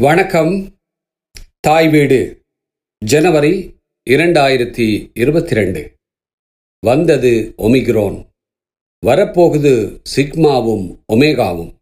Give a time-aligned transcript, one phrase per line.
[0.00, 0.78] வணக்கம்.
[1.60, 2.42] தாய் வீடு
[3.04, 3.74] ஜனவரி
[4.10, 5.94] இரண்டாயிரத்தி இருபத்தி ரெண்டு
[6.80, 8.26] வந்தது ஒமிக்ரோன்
[9.06, 11.74] வரப்போகுது சிக்மாவும் ஒமேகாவும்.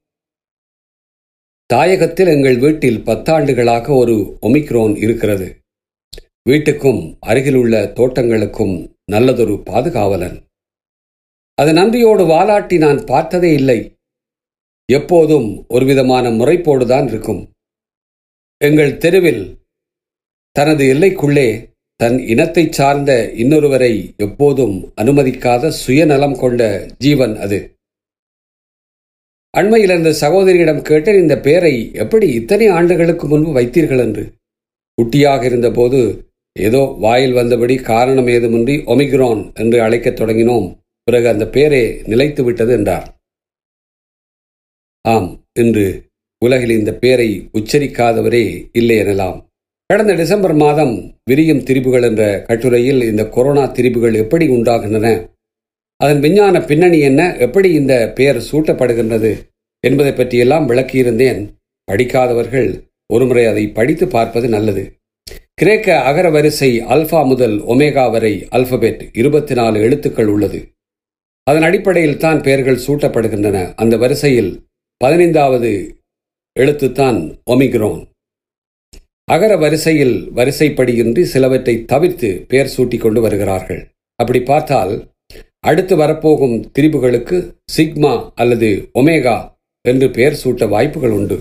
[1.74, 5.60] தாயகத்தில் எங்கள் வீட்டில் பத்தாண்டுகளாக ஒரு ஒமிக்ரோன் இருக்கிறது.
[6.50, 10.44] வீட்டுக்கும் அருகிலுள்ள தோட்டங்களுக்கும் நல்லதொரு பாதுகாவலன்.
[11.54, 13.96] அது நன்றியோடு வாலாட்டி நான் பார்த்ததே இல்லை.
[14.92, 17.54] எப்போதும் ஒருவிதமான முறைப்போடுதான் இருக்கும்.
[18.64, 19.58] எங்கள் தெருவில்
[20.52, 27.78] தனது எல்லைக்குள்ளே தன் இனத்தைச் சார்ந்த இன்னொருவரை எப்போதும் அனுமதிக்காத சுயநலம் கொண்ட ஜீவன் அது.
[29.50, 33.98] அண்மையில் அந்த சகோதரியிடம் கேட்டேன் இந்த பெயரை எப்படி இத்தனை ஆண்டுகளுக்கு முன்பு வைத்தீர்கள்?
[33.98, 34.32] என்று.
[35.02, 40.78] குட்டியாக இருந்தபோது ஏதோ வாயில் வந்தபடி காரணம் ஏதுமின்றி ஒமிக்ரான் என்று அழைக்கத் தொடங்கினோம்.
[41.02, 43.16] பிறகு அந்த பெயரே நிலைத்து விட்டது என்றார்.
[45.02, 46.05] ஆம் இன்று
[46.38, 49.44] உலகில் இந்த பெயரை உச்சரிக்காதவரே இல்லை எனலாம்.
[49.86, 55.28] கடந்த டிசம்பர் மாதம் விரியும் திரிபுகள் என்ற கட்டுரையில் இந்த கொரோனா திரிபுகள் எப்படி உண்டாகின்றன?
[55.96, 57.36] அதன் விஞ்ஞான பின்னணி என்ன?
[57.36, 59.32] எப்படி இந்த பெயர் சூட்டப்படுகின்றது?
[59.80, 61.48] என்பதை பற்றியெல்லாம் விளக்கியிருந்தேன்.
[61.84, 64.92] படிக்காதவர்கள் ஒருமுறை அதை படித்து பார்ப்பது நல்லது.
[65.54, 70.68] கிரேக்க அகர வரிசை அல்பா முதல் ஒமேகா வரை அல்பபெட் இருபத்தி நாலு எழுத்துக்கள் உள்ளது.
[71.44, 73.72] அதன் அடிப்படையில் தான் பெயர்கள் சூட்டப்படுகின்றன.
[73.76, 74.62] அந்த வரிசையில்
[74.96, 75.94] பதினைந்தாவது
[76.56, 77.18] எழுத்துத்தான்
[77.50, 78.02] ஒமிக்ரோன்
[79.24, 83.82] அகர வரிசையில் வரிசைப்படியின்றி சிலவற்றை தவிர்த்து பெயர் சூட்டி கொண்டு வருகிறார்கள்.
[84.14, 84.92] அப்படி பார்த்தால்
[85.60, 87.38] அடுத்து வரப்போகும் திரிபுகளுக்கு
[87.76, 89.36] சிக்மா அல்லது ஒமேகா
[89.88, 91.38] என்று பெயர் சூட்ட வாய்ப்புகள் உண்டு.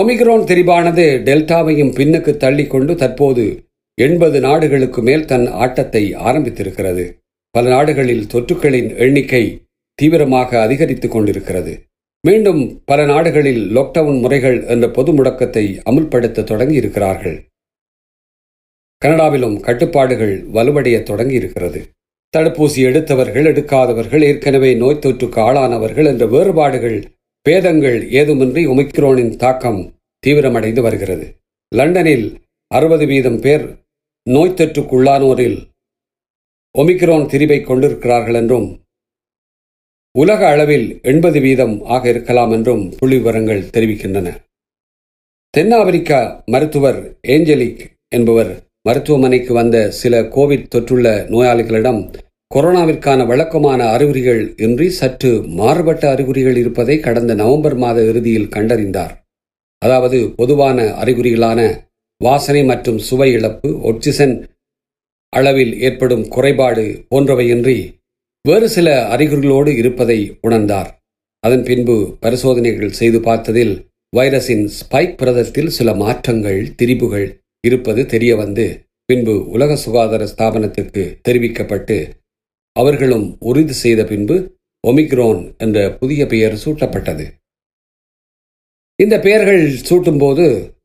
[0.00, 3.46] ஒமிக்ரோன் திரிபானது டெல்டாவையும் பின்னுக்கு தள்ளிக்கொண்டு தற்போது
[3.94, 7.04] எண்பது நாடுகளுக்கு மேல் தன் ஆட்டத்தை ஆரம்பித்திருக்கிறது.
[7.50, 9.44] பல நாடுகளில் தொற்றுக்களின் எண்ணிக்கை
[9.94, 11.74] தீவிரமாக அதிகரித்துக் கொண்டிருக்கிறது.
[12.24, 17.48] மீண்டும் பல நாடுகளில் லாக்டவுன் முறைகள் என்ற பொது முடக்கத்தை அமுல்படுத்த தொடங்கி இருக்கிறார்கள்
[18.98, 21.92] கனடாவிலும் கட்டுப்பாடுகள் வலுவடைய தொடங்கி இருக்கிறது
[22.36, 27.08] தடுப்பூசி எடுத்தவர்கள் எடுக்காதவர்கள் ஏற்கனவே நோய் தொற்றுக்கு ஆளானவர்கள் என்ற வேறுபாடுகள்
[27.42, 29.94] பேதங்கள் ஏதுமின்றி ஒமிக்ரோனின் தாக்கம்
[30.26, 31.36] தீவிரமடைந்து வருகிறது.
[31.68, 33.64] லண்டனில் அறுபது வீதம் பேர்
[34.22, 35.58] நோய் தொற்றுக்குள்ளானோரில்
[36.78, 38.83] ஒமிக்ரோன் திரிவை கொண்டிருக்கிறார்கள் என்றும்
[40.14, 44.28] உலக அளவில் எண்பது வீதம் ஆக இருக்கலாம் என்றும் புள்ளிவிவரங்கள் தெரிவிக்கின்றன.
[45.50, 48.52] தென்னாப்பிரிக்கா மருத்துவர் ஏஞ்சலிக் என்பவர்
[48.88, 52.00] மருத்துவமனைக்கு வந்த சில கோவிட் தொற்றுள்ள நோயாளிகளிடம்
[52.54, 59.14] கொரோனாவிற்கான வழக்கமான அறிகுறிகள் இன்றி சற்று மாறுபட்ட அறிகுறிகள் இருப்பதை கடந்த நவம்பர் மாத இறுதியில் கண்டறிந்தார்.
[59.78, 61.60] அதாவது பொதுவான அறிகுறிகளான
[62.20, 64.36] வாசனை மற்றும் சுவை இழப்பு ஒட்சிசன்
[65.32, 67.78] அளவில் ஏற்படும் குறைபாடு போன்றவையின்றி
[68.48, 70.88] வேறு சில அறிகுறிகளோடு இருப்பதை உணர்ந்தார்.
[71.40, 73.72] அதன் பின்பு பரிசோதனைகள் செய்து பார்த்ததில்
[74.16, 77.26] வைரஸின் ஸ்பைக் பிரதத்தில் சில மாற்றங்கள் திரிபுகள்
[77.60, 78.66] இருப்பது தெரிய வந்து
[79.04, 81.98] பின்பு உலக சுகாதார ஸ்தாபனத்திற்கு தெரிவிக்கப்பட்டு
[82.72, 84.36] அவர்களும் உறுதி செய்த பின்பு
[84.86, 87.26] ஒமிக்ரோன் என்ற புதிய பெயர் சூட்டப்பட்டது.
[88.96, 90.76] இந்த பெயர்கள் சூட்டும்போது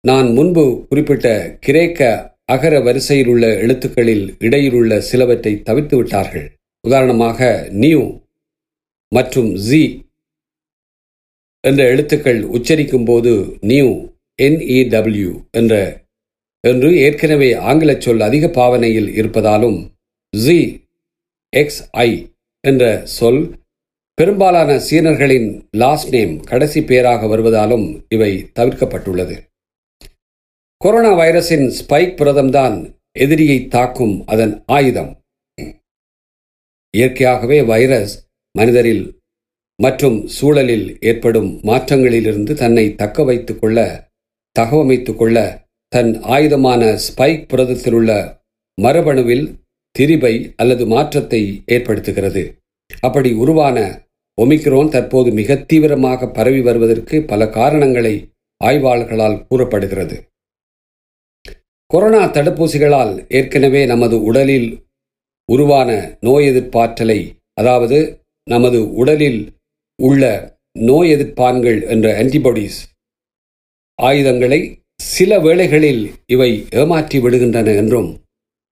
[0.00, 2.00] நான் முன்பு குறிப்பிட்ட கிரேக்க
[2.44, 6.57] அகர வரிசையில் உள்ள எழுத்துக்களில் இடையிலுள்ள சிலவற்றை தவிர்த்து விட்டார்கள்.
[6.80, 8.18] உதாரணமாக நியூ
[9.08, 10.06] மற்றும் ஜி
[11.60, 13.88] என்ற எழுத்துக்கள் உச்சரிக்கும் போது நியூ
[14.42, 15.74] என்இடபிள்யூ என்ற
[16.60, 19.78] என்று ஏற்கனவே ஆங்கில சொல் அதிக பாவனையில் இருப்பதாலும்
[20.30, 20.84] ஜி
[21.56, 23.42] எக்ஸ் ஐ என்ற சொல்
[24.14, 29.36] பெரும்பாலான சீனர்களின் லாஸ்ட் நேம் கடைசி பேராக வருவதாலும் இவை தவிர்க்கப்பட்டுள்ளது.
[30.76, 35.12] கொரோனா வைரஸின் ஸ்பைக் புரதம்தான் எதிரியை தாக்கும் அதன் ஆயுதம்.
[36.96, 38.26] இயற்கையாகவே வைரஸ்
[38.58, 39.20] மனிதரில்
[39.82, 44.10] மற்றும் சூழலில் ஏற்படும் மாற்றங்களிலிருந்து தன்னை தக்க வைத்து கொள்ள
[44.56, 48.12] தகவமைத்து கொள்ள தன் ஆயுதமான ஸ்பைக் புரதத்தில் உள்ள
[48.82, 49.46] மரபணுவில்
[49.98, 52.42] திரிபை அல்லது மாற்றத்தை ஏற்படுத்துகிறது.
[53.00, 53.78] அப்படி உருவான
[54.42, 58.14] ஒமிக்ரோன் தற்போது மிக தீவிரமாக பரவி வருவதற்கு பல காரணங்களை
[58.64, 60.16] ஆய்வாளர்களால் கூறப்படுகிறது.
[61.86, 64.87] கொரோனா தடுப்பூசிகளால் ஏற்கனவே நமது உடலில்
[65.52, 69.52] உருவான நோய் எதிர்ப்பாற்றலை அதாவது நமது உடலில்
[70.02, 72.78] உள்ள நோய் எதிர்ப்பான்கள் என்ற ஆன்டிபாடிஸ்
[74.02, 78.20] ஆயுதங்களை சில வேளைகளில் இவை ஏமாற்றி விடுகின்றன என்றும்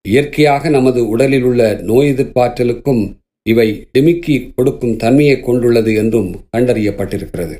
[0.01, 7.59] இயற்கையாக நமது உடலில் உள்ள நோய் எதிர்ப்பாற்றலுக்கும் இவை டிமிக்கி கொடுக்கும் தன்மையை கொண்டுள்ளது என்றும் கண்டறியப்பட்டிருக்கிறது.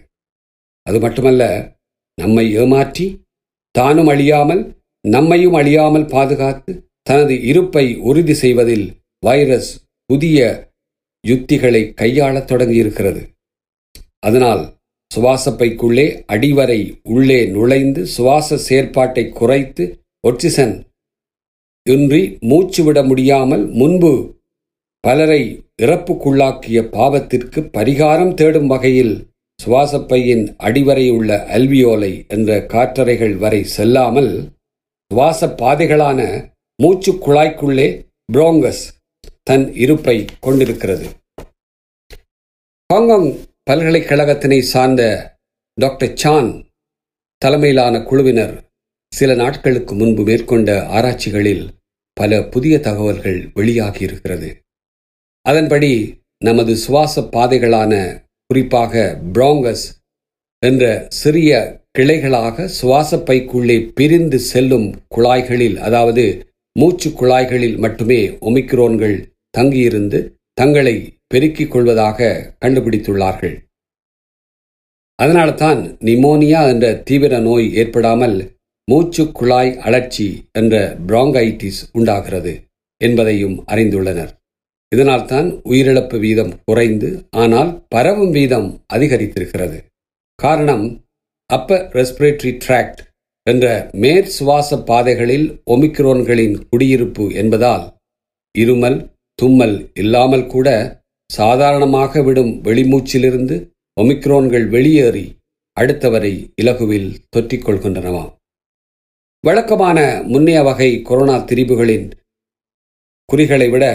[0.84, 1.74] அது மட்டுமல்ல
[2.22, 3.22] நம்மை ஏமாற்றி
[3.72, 9.70] தானும் அழியாமல் நம்மையும் அழியாமல் பாதுகாத்து தனது இருப்பை உறுதி செய்வதில் வைரஸ்
[10.10, 10.40] புதிய
[11.24, 13.22] யுத்திகளை கையாளத் தொடங்கியிருக்கிறது.
[14.20, 14.64] அதனால்
[15.16, 19.84] சுவாசப்பைக்குள்ளே அடிவரை உள்ளே நுழைந்து சுவாச செயற்பாட்டை குறைத்து
[20.28, 20.76] ஒட்சிசன்
[21.86, 24.12] இன்றி மூச்சு விட முடியாமல் முன்பு
[25.04, 25.42] பலரை
[25.82, 29.16] இறப்புக்குள்ளாக்கிய பாவத்திற்கு பரிகாரம் தேடும் வகையில்
[29.60, 34.32] சுவாசப்பையின் அடிவரை உள்ள அல்வியோலை என்ற காற்றறைகள் வரை செல்லாமல்
[35.12, 36.20] சுவாச பாதைகளான
[36.80, 37.88] மூச்சு குழாய்க்குள்ளே
[38.34, 38.84] புரோங்கஸ்
[39.48, 41.06] தன் இருப்பை கொண்டிருக்கிறது.
[42.90, 43.30] ஹாங்காங்
[43.70, 45.04] பல்கலைக்கழகத்தினை சார்ந்த
[45.78, 46.50] டாக்டர் சான்
[47.42, 48.56] தலைமையிலான குழுவினர்
[49.14, 51.66] சில நாட்களுக்கு முன்பு மேற்கொண்ட ஆராய்ச்சிகளில்
[52.18, 54.50] பல புதிய தகவல்கள் வெளியாகியிருக்கிறது.
[55.46, 55.92] அதன்படி
[56.46, 57.94] நமது சுவாச பாதைகளான
[58.50, 59.86] குறிப்பாக பிராங்கஸ்
[60.64, 60.84] என்ற
[61.22, 61.52] சிறிய
[62.00, 66.26] கிளைகளாக சுவாச பைக்குள்ளே பிரிந்து செல்லும் குழாய்களில் அதாவது
[66.80, 69.18] மூச்சு குழாய்களில் மட்டுமே ஒமிக்ரோன்கள்
[69.58, 70.20] தங்கியிருந்து
[70.60, 70.96] தங்களை
[71.32, 72.28] பெருக்கிக் கொள்வதாக
[72.66, 73.56] கண்டுபிடித்துள்ளார்கள்.
[75.20, 78.38] அதனால்தான் நிமோனியா என்ற தீவிர நோய் ஏற்படாமல்
[78.88, 80.28] மூச்சு குழாய் அழற்சி
[80.60, 80.76] என்ற
[81.08, 82.54] பிராங்கைட்டிஸ் உண்டாகிறது
[83.02, 84.32] என்பதையும் அறிந்துள்ளனர்.
[84.92, 87.10] இதனால்தான் உயிரிழப்பு வீதம் குறைந்து
[87.42, 89.78] ஆனால் பரவும் வீதம் அதிகரித்திருக்கிறது.
[90.40, 90.86] காரணம்
[91.50, 93.02] அப்பர் ரெஸ்பிரேட்டரி டிராக்ட்
[93.48, 93.66] என்ற
[94.04, 97.86] மேற் சுவாச பாதைகளில் ஒமிக்ரோன்களின் குடியிருப்பு என்பதால்
[98.56, 98.98] இருமல்
[99.42, 100.68] தும்மல் இல்லாமல் கூட
[101.30, 103.56] சாதாரணமாக விடும் வெளிமூச்சிலிருந்து
[104.02, 105.26] ஒமிக்ரோன்கள் வெளியேறி
[105.78, 108.32] அடுத்தவரை இலகுவில் தொற்றிக் கொள்கின்றனவாம்
[109.44, 109.98] வழக்கமான
[110.28, 112.08] முன்னைய வகை கொரோனா திரிபுகளின்
[113.30, 113.86] குறிகளை விட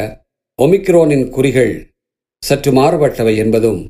[0.58, 1.72] ஒமிக்ரோனின் குறிகள்
[2.42, 3.80] சற்று மாறுபட்டவை என்பதும்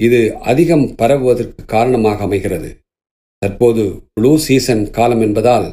[0.00, 2.70] இது அதிகம் பரவுவதற்கு காரணமாக அமைகிறது.
[3.38, 5.68] தற்போது ப்ளூ சீசன் காலம் என்பதால்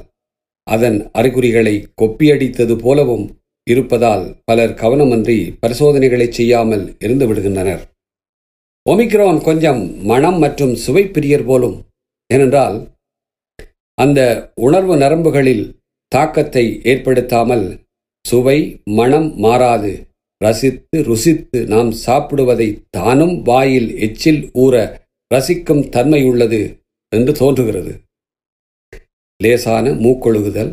[0.68, 3.25] அதன் அறிகுறிகளை கொப்பியடித்தது போலவும்
[3.68, 7.82] இருப்பதால் பலர் கவனமின்றி பரிசோதனைகளை செய்யாமல் இருந்து விடுகின்றனர்.
[8.86, 11.78] ஒமிக்ரான் கொஞ்சம் மனம் மற்றும் சுவை பிரியர் போலும்
[12.30, 12.78] ஏனென்றால்
[13.98, 14.20] அந்த
[14.66, 15.66] உணர்வு நரம்புகளில்
[16.12, 17.66] தாக்கத்தை ஏற்படுத்தாமல்
[18.26, 18.60] சுவை
[19.00, 19.92] மனம் மாறாது.
[20.42, 24.76] ரசித்து ருசித்து நாம் சாப்பிடுவதை தானும் வாயில் எச்சில் ஊற
[25.32, 26.62] ரசிக்கும் தன்மையுள்ளது
[27.12, 27.94] என்று தோன்றுகிறது.
[29.44, 30.72] லேசான மூக்கொழுகுதல்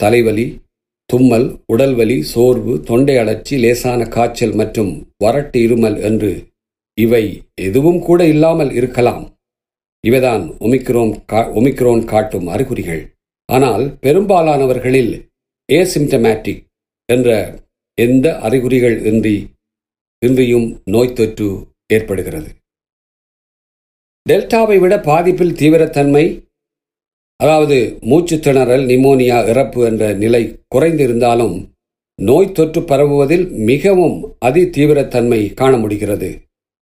[0.00, 0.46] தலைவலி
[1.10, 4.92] தும்மல் உடல்வலி சோர்வு தொண்டை அழற்சி லேசான காய்ச்சல் மற்றும்
[5.24, 6.32] வறட்டு இருமல் என்று
[6.98, 7.24] இவை
[7.66, 9.24] எதுவும் கூட இல்லாமல் இருக்கலாம்.
[10.04, 13.02] இவைதான் ஒமிக்ரோன் கா ஒமிக்ரோன் காட்டும் அறிகுறிகள்.
[13.48, 15.12] ஆனால் பெரும்பாலானவர்களில்
[15.68, 16.62] ஏசிம்டமேட்டிக்
[17.08, 17.28] என்ற
[17.98, 19.36] எந்த அறிகுறிகள் இன்றி
[20.22, 21.48] இன்றியும் நோய் தொற்று
[21.94, 22.50] ஏற்படுகிறது.
[24.26, 26.24] டெல்டாவை விட பாதிப்பில் தீவிரத்தன்மை
[27.40, 30.42] அதாவது மூச்சு திணறல் நிமோனியா இறப்பு என்ற நிலை
[30.74, 31.56] குறைந்திருந்தாலும்
[32.18, 36.28] நோய் தொற்று பரவுவதில் மிகவும் அதி தீவிரத்தன்மை காண முடிகிறது.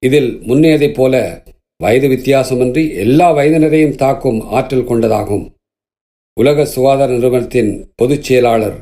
[0.02, 1.44] இதில் முன்னேதைப் போல
[1.76, 5.46] வயது வித்தியாசமின்றி எல்லா வயதினரையும் தாக்கும் ஆற்றல் கொண்டதாகும்.
[6.36, 8.78] உலக சுகாதார நிறுவனத்தின் பொதுச் செயலாளர்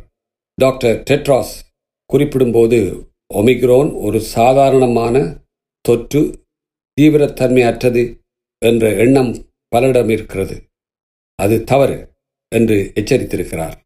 [0.59, 1.55] டாக்டர் டெட்ராஸ்
[2.11, 2.79] குறிப்பிடும்போது
[3.35, 5.15] ஒமிக்ரோன் ஒரு சாதாரணமான
[5.85, 6.23] தொற்று
[6.99, 8.03] தீவிரத்தன்மையற்றது
[8.63, 9.33] என்ற எண்ணம்
[9.73, 10.57] பலரிடம் இருக்கிறது
[11.39, 11.99] அது தவறு
[12.53, 13.77] என்று எச்சரித்திருக்கிறார்.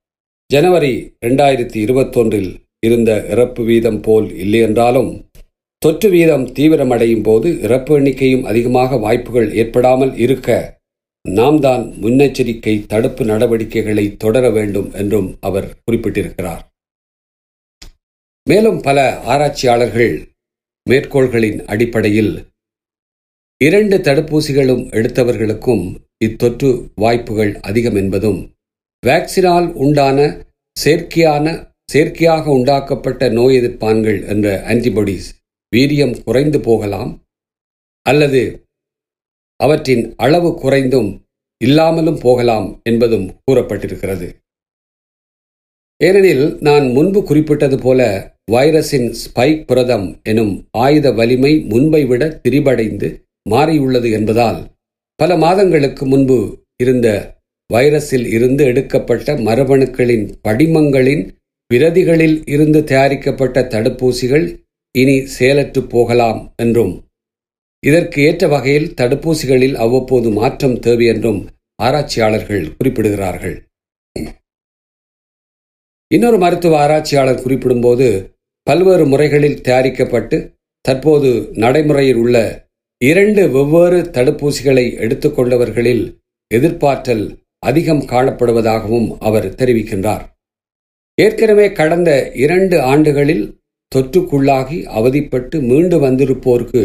[0.50, 0.92] ஜனவரி
[1.26, 2.50] ரெண்டாயிரத்தி இருபத்தொன்றில்
[2.86, 5.10] இருந்த இறப்பு வீதம் போல் இல்லையென்றாலும்
[5.82, 10.78] தொற்று வீதம் தீவிரமடையும் போது இறப்பு எண்ணிக்கையும் அதிகமாக வாய்ப்புகள் ஏற்படாமல் இருக்க
[11.24, 16.62] நாம் தான் முன்னெச்சரிக்கை தடுப்பு நடவடிக்கைகளை தொடர வேண்டும் என்றும் அவர் குறிப்பிட்டிருக்கிறார்.
[18.46, 18.98] மேலும் பல
[19.32, 20.14] ஆராய்ச்சியாளர்கள்
[20.86, 22.32] மேற்கோள்களின் அடிப்படையில்
[23.60, 25.84] இரண்டு தடுப்பூசிகளும் எடுத்தவர்களுக்கும்
[26.24, 28.40] இத்தொற்று வாய்ப்புகள் அதிகம் என்பதும்
[29.06, 30.18] வேக்சினால் உண்டான
[30.76, 31.46] செயற்கையான
[31.84, 35.28] செயற்கையாக உண்டாக்கப்பட்ட நோய் எதிர்ப்பான்கள் என்ற ஆன்டிபாடிஸ்
[35.76, 37.10] வீரியம் குறைந்து போகலாம்
[38.06, 38.42] அல்லது
[39.56, 41.10] அவற்றின் அளவு குறைந்தும்
[41.60, 44.28] இல்லாமலும் போகலாம் என்பதும் கூறப்பட்டிருக்கிறது.
[46.00, 48.00] ஏனெனில் நான் முன்பு குறிப்பிட்டது போல
[48.52, 53.08] வைரஸின் ஸ்பைக் புரதம் எனும் ஆயுத வலிமை முன்பை விட திரிபடைந்து
[53.50, 54.60] மாறியுள்ளது என்பதால்
[55.20, 56.38] பல மாதங்களுக்கு முன்பு
[56.78, 57.08] இருந்த
[57.70, 61.24] வைரஸில் இருந்து எடுக்கப்பட்ட மரபணுக்களின் படிமங்களின்
[61.70, 64.46] பிரதிகளில் இருந்து தயாரிக்கப்பட்ட தடுப்பூசிகள்
[64.94, 66.94] இனி செயலற்று போகலாம் என்றும்
[67.86, 71.40] இதற்கு ஏற்ற வகையில் தடுப்பூசிகளில் அவ்வப்போது மாற்றம் தேவை என்றும்
[71.82, 73.54] ஆராய்ச்சியாளர்கள் குறிப்பிடுகிறார்கள்.
[76.10, 78.08] இன்னொரு மருத்துவ ஆராய்ச்சியாளர் குறிப்பிடும்போது
[78.66, 80.38] பல்வேறு முறைகளில் தயாரிக்கப்பட்டு
[80.84, 82.36] தற்போது நடைமுறையில் உள்ள
[83.00, 86.02] இரண்டு வெவ்வேறு தடுப்பூசிகளை எடுத்துக்கொண்டவர்களில்
[86.50, 87.24] எதிர்ப்பாற்றல்
[87.58, 90.24] அதிகம் காணப்படுவதாகவும் அவர் தெரிவிக்கின்றார்.
[91.18, 93.44] ஏற்கனவே கடந்த இரண்டு ஆண்டுகளில்
[93.92, 96.82] தொற்றுக்குள்ளாகி அவதிப்பட்டு மீண்டு வந்திருப்போருக்கு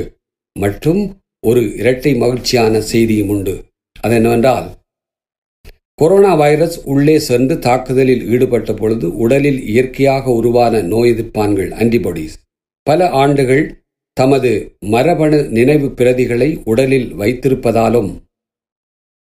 [0.55, 1.01] மற்றும்
[1.43, 3.55] ஒரு இரட்டை மகிழ்ச்சியான செய்தியும் உண்டு.
[3.99, 4.67] அது என்னவென்றால்
[5.99, 12.35] கொரோனா வைரஸ் உள்ளே சென்று தாக்குதலில் ஈடுபட்ட பொழுது உடலில் இயற்கையாக உருவான நோய் எதிர்ப்பான்கள் ஆன்டிபாடிஸ்
[12.87, 13.63] பல ஆண்டுகள்
[14.17, 14.51] தமது
[14.85, 18.11] மரபணு நினைவு பிரதிகளை உடலில் வைத்திருப்பதாலும்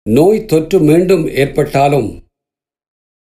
[0.05, 2.09] நோய் தொற்று மீண்டும் ஏற்பட்டாலும்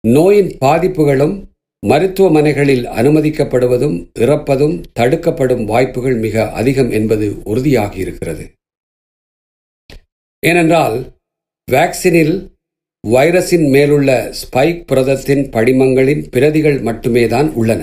[0.04, 1.34] நோயின் பாதிப்புகளும்
[1.82, 8.44] மருத்துவமனைகளில் அனுமதிக்கப்படுவதும் இறப்பதும் தடுக்கப்படும் வாய்ப்புகள் மிக அதிகம் என்பது உறுதியாகியிருக்கிறது.
[10.42, 10.96] ஏனென்றால்
[11.68, 12.34] வேக்சினில்
[13.04, 17.82] வைரஸின் மேலுள்ள ஸ்பைக் புரதத்தின் படிமங்களின் பிரதிகள் மட்டுமே தான் உள்ளன.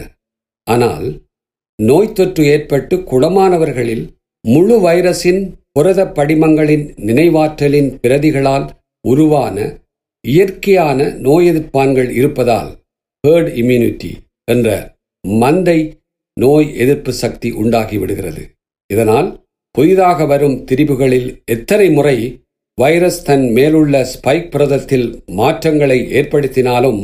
[0.67, 1.07] ஆனால்
[1.79, 4.05] நோய் தொற்று ஏற்பட்டு குணமானவர்களில்
[4.45, 5.41] முழு வைரஸின்
[5.71, 8.65] புரத படிமங்களின் நினைவாற்றலின் பிரதிகளால்
[9.05, 9.57] உருவான
[10.25, 12.71] இயற்கையான நோய் எதிர்ப்பான்கள் இருப்பதால்
[13.23, 14.11] ஹேர்ட் இம்யூனிட்டி
[14.47, 14.69] என்ற
[15.23, 15.79] மந்தை
[16.37, 18.43] நோய் எதிர்ப்பு சக்தி உண்டாகிவிடுகிறது
[18.89, 19.29] இதனால்
[19.75, 22.17] புதிதாக வரும் திரிபுகளில் எத்தனை முறை
[22.77, 27.01] வைரஸ் தன் மேலுள்ள ஸ்பைக் புரதத்தில் மாற்றங்களை ஏற்படுத்தினாலும்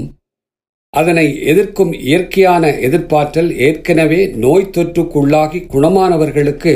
[0.94, 6.74] அதனை எதிர்க்கும் இயற்கையான எதிர்ப்பாற்றல் ஏற்கனவே நோய் தொற்றுக்குள்ளாகி குணமானவர்களுக்கு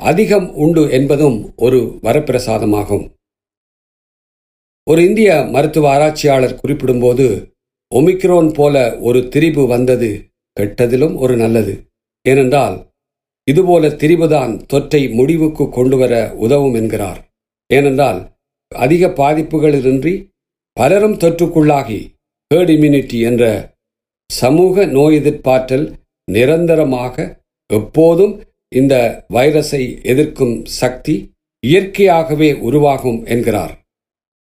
[0.00, 3.04] அதிகம் உண்டு என்பதும் ஒரு வரப்பிரசாதமாகும்.
[4.90, 7.26] ஒரு இந்திய மருத்துவ ஆராய்ச்சியாளர் குறிப்பிடும்போது
[7.94, 10.10] ஒமிக்ரோன் போல ஒரு திரிபு வந்தது
[10.60, 11.74] கெட்டதிலும் ஒரு நல்லது.
[12.28, 12.76] ஏனென்றால்
[13.44, 17.20] இதுபோல திரிபுதான் தொற்றை முடிவுக்கு கொண்டு வர உதவும் என்கிறார்.
[17.70, 18.20] ஏனென்றால்
[18.74, 20.14] அதிக பாதிப்புகளின்றி
[20.72, 22.00] பலரும் தொற்றுக்குள்ளாகி
[22.54, 23.44] ஹேர்ட் இம்யூனிட்டி என்ற
[24.30, 25.86] சமூக நோய் எதிர்ப்பாற்றல்
[26.32, 27.16] நிரந்தரமாக
[27.70, 28.34] எப்போதும்
[28.68, 28.94] இந்த
[29.28, 31.14] வைரஸை எதிர்க்கும் சக்தி
[31.66, 33.74] இயற்கையாகவே உருவாகும் என்கிறார்.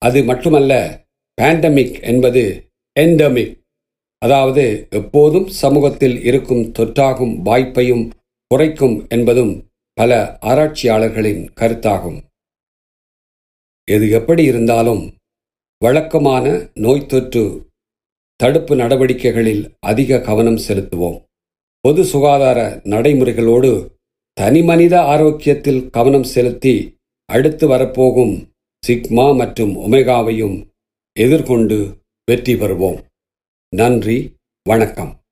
[0.02, 0.74] அது மட்டுமல்ல
[1.42, 2.44] பேண்டமிக் என்பது
[3.00, 3.56] எண்டமிக்
[4.18, 8.06] அதாவது எப்போதும் சமூகத்தில் இருக்கும் தொற்றாகும் வாய்ப்பையும்
[8.52, 9.54] குறைக்கும் என்பதும்
[9.98, 12.20] பல ஆராய்ச்சியாளர்களின் கருத்தாகும்.
[13.88, 15.04] எது எப்படி இருந்தாலும்
[15.82, 17.72] வழக்கமான நோய் தொற்று
[18.44, 21.24] தடுப்பு நடவடிக்கைகளில் அதிக கவனம் செலுத்துவோம்.
[21.80, 23.90] பொது சுகாதார நடைமுறைகளோடு
[24.34, 28.52] தனிமனித ஆரோக்கியத்தில் கவனம் செலுத்தி அடுத்து வரப்போகும்
[28.88, 30.68] சிக்மா மற்றும் ஒமேகாவையும்
[31.20, 33.04] எதிர்கொண்டு வெற்றி பெறுவோம்.
[33.70, 35.23] நன்றி வணக்கம்.